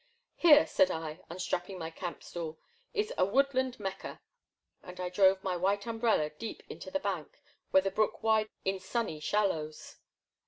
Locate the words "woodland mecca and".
3.23-4.99